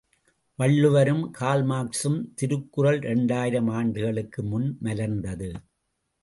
[0.55, 5.51] வள்ளுவரும் கார்ல்மார்க்சும் திருக்குறள் இரண்டாயிரம் ஆண்டுகளுக்கு முன் மலர்ந்தது.